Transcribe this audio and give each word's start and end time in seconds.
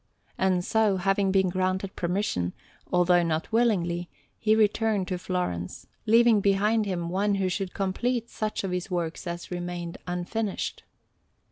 And 0.35 0.65
so, 0.65 0.97
having 0.97 1.31
been 1.31 1.49
granted 1.49 1.95
permission, 1.95 2.53
although 2.91 3.21
not 3.21 3.51
willingly, 3.51 4.09
he 4.39 4.55
returned 4.55 5.07
to 5.09 5.19
Florence, 5.19 5.85
leaving 6.07 6.41
behind 6.41 6.87
him 6.87 7.07
one 7.07 7.35
who 7.35 7.49
should 7.49 7.75
complete 7.75 8.27
such 8.27 8.63
of 8.63 8.71
his 8.71 8.89
works 8.89 9.27
as 9.27 9.51
remained 9.51 9.99
unfinished. 10.07 10.85